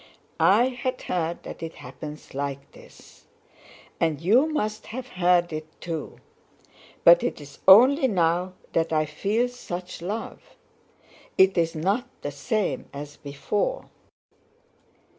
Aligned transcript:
"I 0.39 0.69
had 0.69 1.03
heard 1.03 1.43
that 1.43 1.61
it 1.61 1.75
happens 1.75 2.33
like 2.33 2.71
this, 2.71 3.27
and 3.99 4.19
you 4.19 4.47
must 4.47 4.87
have 4.87 5.09
heard 5.09 5.53
it 5.53 5.67
too, 5.79 6.17
but 7.03 7.21
it's 7.21 7.59
only 7.67 8.07
now 8.07 8.53
that 8.73 8.91
I 8.91 9.05
feel 9.05 9.47
such 9.47 10.01
love. 10.01 10.55
It's 11.37 11.75
not 11.75 12.07
the 12.23 12.31
same 12.31 12.87
as 12.91 13.17
before. 13.17 13.89